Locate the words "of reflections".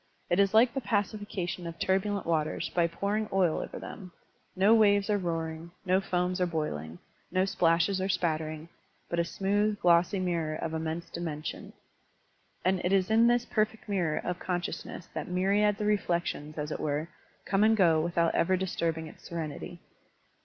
15.79-16.57